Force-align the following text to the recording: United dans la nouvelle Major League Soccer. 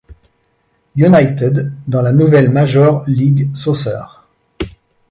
United 0.95 1.73
dans 1.87 2.01
la 2.01 2.11
nouvelle 2.11 2.49
Major 2.49 3.03
League 3.05 3.55
Soccer. 3.55 4.27